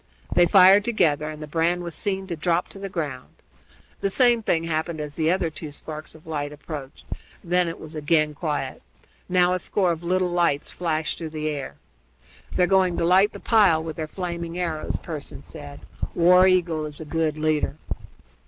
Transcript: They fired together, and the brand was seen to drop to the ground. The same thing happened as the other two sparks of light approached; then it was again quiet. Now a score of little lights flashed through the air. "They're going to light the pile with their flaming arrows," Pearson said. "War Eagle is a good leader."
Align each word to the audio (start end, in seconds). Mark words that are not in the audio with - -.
They 0.33 0.47
fired 0.47 0.83
together, 0.83 1.29
and 1.29 1.43
the 1.43 1.47
brand 1.47 1.83
was 1.83 1.93
seen 1.93 2.25
to 2.25 2.35
drop 2.35 2.69
to 2.69 2.79
the 2.79 2.89
ground. 2.89 3.33
The 3.99 4.09
same 4.09 4.41
thing 4.41 4.63
happened 4.63 4.99
as 4.99 5.13
the 5.15 5.29
other 5.31 5.51
two 5.51 5.71
sparks 5.71 6.15
of 6.15 6.25
light 6.25 6.51
approached; 6.51 7.05
then 7.43 7.67
it 7.67 7.79
was 7.79 7.93
again 7.93 8.33
quiet. 8.33 8.81
Now 9.29 9.53
a 9.53 9.59
score 9.59 9.91
of 9.91 10.01
little 10.01 10.31
lights 10.31 10.71
flashed 10.71 11.19
through 11.19 11.29
the 11.29 11.49
air. 11.49 11.75
"They're 12.55 12.65
going 12.65 12.97
to 12.97 13.05
light 13.05 13.31
the 13.33 13.39
pile 13.39 13.83
with 13.83 13.95
their 13.95 14.07
flaming 14.07 14.57
arrows," 14.57 14.97
Pearson 14.97 15.43
said. 15.43 15.81
"War 16.15 16.47
Eagle 16.47 16.87
is 16.87 16.99
a 16.99 17.05
good 17.05 17.37
leader." 17.37 17.75